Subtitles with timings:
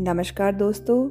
[0.00, 1.04] नमस्कार दोस्तों,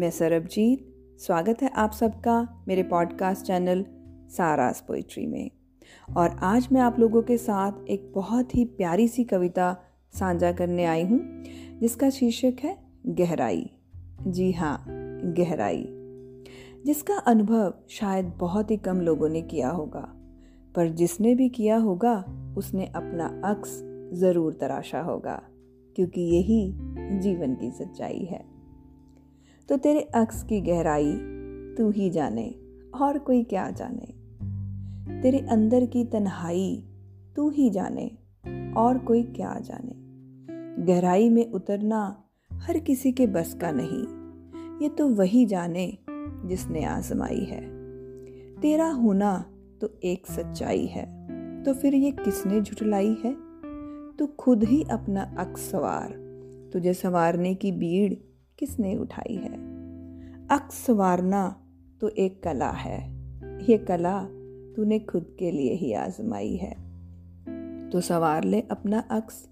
[0.00, 3.84] मैं सरबजीत। स्वागत है आप सबका मेरे पॉडकास्ट चैनल
[4.28, 5.50] सारास पोइट्री में।
[6.16, 9.76] और आज मैं आप लोगों के साथ एक बहुत ही प्यारी सी कविता
[10.12, 11.20] साझा करने आई हूँ,
[11.80, 13.70] जिसका शीर्षक है गहराई।
[14.26, 14.84] जी हाँ
[15.38, 15.86] गहराई।
[16.86, 20.12] जिसका अनुभव शायद बहुत ही कम लोगों ने किया होगा,
[20.76, 22.24] पर जिसने भी किया होगा,
[22.58, 23.80] उसने अपना अक्स
[24.18, 25.42] ज़रूर तराशा होगा।
[25.96, 26.72] क्योंकि यही
[27.20, 28.44] जीवन की सच्चाई है।
[29.68, 31.12] तो तेरे अक्स की गहराई
[31.78, 32.48] तू ही जाने
[32.94, 36.82] और कोई क्या जाने। तेरे अंदर की तन्हाई
[37.36, 38.06] तू ही जाने
[38.76, 39.94] और कोई क्या जाने।
[40.84, 42.02] गहराई में उतरना
[42.50, 44.04] हर किसी के बस का नहीं,
[44.82, 45.86] ये तो वही जाने
[46.46, 47.60] जिसने आजमाई है।
[48.60, 49.44] तेरा होना
[49.80, 51.04] तो एक सच्चाई है
[51.62, 53.49] तो फिर ये किसने झुटलाई है?
[54.20, 56.10] तू खुद ही अपना अक्स सवार।
[56.72, 58.14] तुझे संवारने की भीड़
[58.58, 59.54] किसने उठाई है?
[60.46, 61.62] अक्स संवारना
[62.00, 63.14] तो एक कला है।
[63.70, 64.24] ये कला
[64.76, 66.74] तूने खुद के लिए ही आजमाई है।
[67.90, 69.48] तो सवार ले अपना अक्स।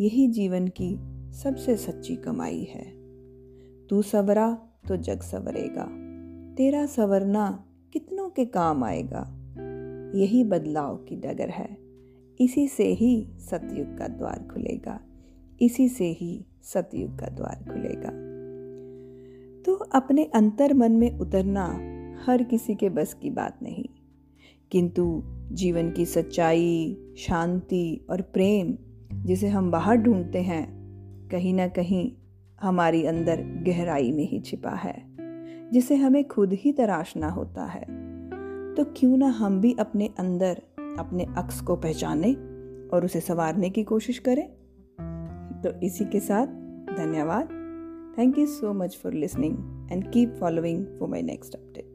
[0.00, 0.98] यही जीवन की
[1.32, 2.92] सबसे सच्ची कमाई है।
[3.86, 5.84] तू सवरा तो जग सवरेगा।
[6.54, 9.38] तेरा सवरना कितनों के काम आएगा।
[10.14, 11.87] यही बदलाव की डगर है।
[12.40, 15.00] इसी से ही सतयुग का द्वार खुलेगा।
[15.60, 18.28] इसी से ही सतयुग का द्वार खुलेगा।
[19.62, 21.64] तो अपने अंतर मन में उतरना
[22.24, 23.84] हर किसी के बस की बात नहीं।
[24.70, 25.22] किंतु
[25.52, 28.78] जीवन की सच्चाई, शांति और प्रेम
[29.12, 30.78] जिसे हम बाहर ढूंढते हैं,
[31.28, 32.12] कहीं ना कहीं
[32.60, 35.02] हमारी अंदर गहराई में ही छिपा है,
[35.72, 37.84] जिसे हमें खुद ही तराशना होता है।
[38.74, 40.62] तो क्यों ना हम भी अपने अंदर
[40.98, 42.32] अपने अक्स को पहचाने
[42.88, 44.46] और उसे संवारने की कोशिश करें।
[45.62, 46.46] तो इसी के साथ
[46.96, 47.48] धन्यवाद।
[48.18, 51.87] Thank you so much for listening and keep following for my next update